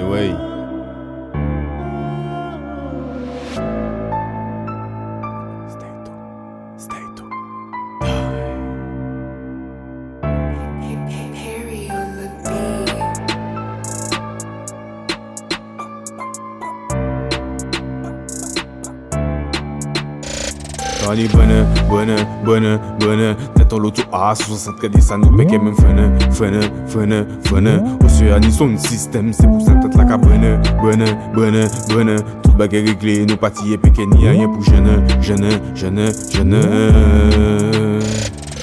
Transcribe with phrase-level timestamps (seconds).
[0.00, 0.34] 因为
[21.10, 22.14] Ani bonne, bonne,
[22.44, 23.34] bonne, bonne.
[23.56, 28.52] Tête en l'auto A, 60 cadets, ça nous paye même freine, freine, freine, freine Océanie
[28.52, 30.62] son système, c'est pour ça tête la cabane.
[30.80, 31.04] Bonne,
[31.34, 32.16] bonne, bonne.
[32.44, 36.56] Tout baguette réglé, nous partis et péqué, ni rien pour jeune, jeune, jeune, jeune.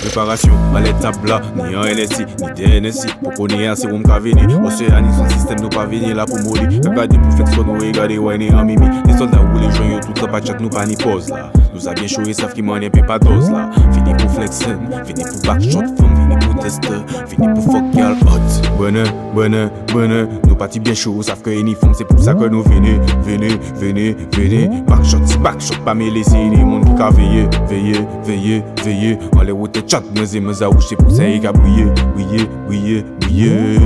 [0.00, 4.60] Préparation, mallette tabla, ni en LSI, ni DNSI Pour qu'on ait assez, on me venir.
[4.64, 6.68] Océanie son système, nous pas venir là pour mourir.
[6.84, 8.88] Regardez pour faire ce qu'on nous regarde, ouais, ni en mimi.
[9.06, 11.88] Les soldats ou les joyaux, tout en pas chat, nous pas ni pause là Nous
[11.88, 13.70] a bien choué, savent qui m'en est pas dose là.
[13.92, 16.88] Fini pour flexen, fini pour backshot femme, fini pour tester
[17.26, 18.76] Fini pour fuck girl hot.
[18.76, 22.62] Bonne, bonne, bonne Nous partis bien chaud, savent que uniforme c'est pour ça que nous
[22.62, 24.68] venez Venez, venez, venez.
[24.86, 29.52] Backshot, backshot, pas me laisser Les monde qui ka veiller, veiller, veiller, veiller On les
[29.52, 33.78] routes chat, mais et mes aouches c'est pour ça qu'il a brillé, brillé, brillé, brillé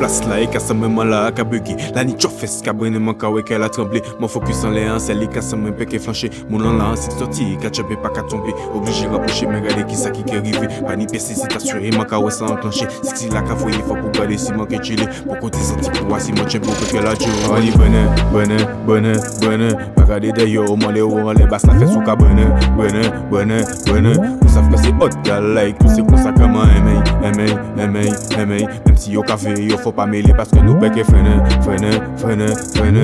[0.00, 3.12] place là et qu'à ce moment là qu'a bugué La ni fesse qu'a brûlé mon
[3.12, 4.00] kawe qu'elle a tremblé.
[4.18, 6.30] Mon focus en l'air c'est les qu'à ce moment qu'est flanché.
[6.48, 8.54] Mon nom là c'est sorti qu'a chopé pas qu'à tomber.
[8.74, 10.68] Obligé rapprocher mais regardez qui ça qui est arrivé.
[10.86, 12.86] Pas ni c'est assuré mon kawe sans enclencher.
[13.02, 15.90] Si c'est là qu'a fouillé faut pour garder si mon qu'est chillé Pour côté senti
[15.90, 17.92] pour voir si mon chien pour que la tue On y bonne,
[18.32, 22.00] bonne, bonne, bonne Pas regarder d'ailleurs au moins les hauts les basses la fait sous
[22.00, 26.32] qu'à bonne, bonne, bonne, bonne Vous savez que c'est hot gal like c'est pour ça
[26.32, 26.40] que
[27.90, 31.04] aimé, aimé Même si yo café yo faut pas mêler parce que nous bec et
[31.04, 33.00] freine, freine, freine, freine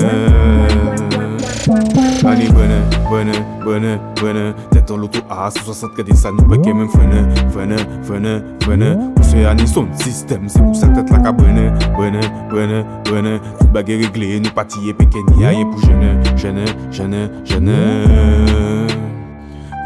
[2.25, 3.31] Ani bonne, bonne,
[3.63, 7.29] bonne, bonne Tête en l'auto A, 60 que des ça nous bec et même freine,
[7.51, 12.19] freine, freine, freine Pour ce Ani son c'est pour ça tête la ka bonne, bonne,
[12.49, 17.29] bonne, bonne Tout baguette réglé, nous partis et péqué ni rien pour jeune, jeune,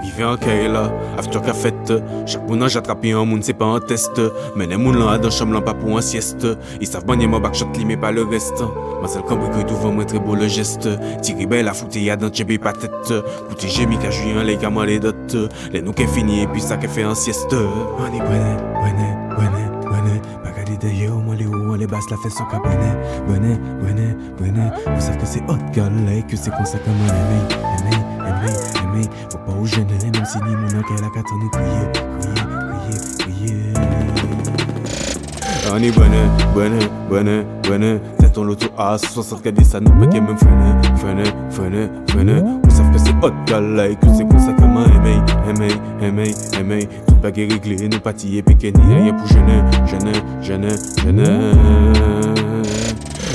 [0.02, 1.94] Vivez en Kayla, after qu'a fête.
[2.26, 4.20] Chaque j'ai attrapé un moun, c'est pas un test.
[4.56, 6.48] Mais les moun là dans chambre là pas pour un sieste.
[6.80, 8.64] Ils savent bannier mon backshot li mais pas le reste.
[9.02, 10.90] Ma seule cambri que devant moi très beau le geste.
[11.22, 13.14] Tiré belle la fouté y'a dans tchébé pas tête.
[13.50, 15.12] Coûté j'ai mis qu'à juin les gamins les dots.
[15.72, 17.54] Les nous qu'est fini et puis ça qu'est fait en sieste.
[17.54, 18.58] On y bonne,
[19.38, 22.98] bonne, bonne Pas garder d'ailleurs, moi les hauts, les basses la fait son cabane
[23.28, 27.98] Bonne, bonne, bonne Vous savez que c'est hot girl like que c'est que moi aimé,
[28.94, 31.68] aimé Faut pas ou gêner même si ni mon qu'elle a qu'à nous crier,
[32.20, 33.74] crier, crier, crier
[35.74, 36.12] On est bonne,
[36.54, 36.80] bonne,
[37.10, 42.60] bonne, bonne Tête en l'auto 60 cadets ça nous paquet même freine, freine, freine, freine.
[42.64, 45.16] Vous savez que c'est hot girl like que c'est comme ça que moi aimé,
[45.50, 45.68] aimé,
[46.02, 46.90] aimé, aimé.
[47.08, 50.70] Tout baguette réglé, nous partis et piqué ni rien pour jeune, jeune, jeune,
[51.04, 52.41] jeune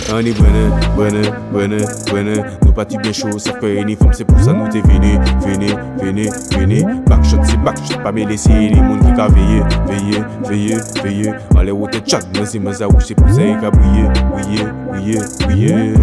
[0.08, 1.22] est bonne, bonne,
[1.52, 5.18] bonne, bonne Nous partis bien chaud, ça fait uniforme C'est pour ça nous t'es venu,
[5.40, 5.66] venu,
[6.00, 6.84] venu, venu.
[7.06, 11.60] Backshot c'est backshot, pas me laisser Les monde qui ka veiller, veiller, veiller, veiller On
[11.60, 15.94] les routes chat, mais c'est mes aouches C'est pour ça qu'il a brillé, brillé, brillé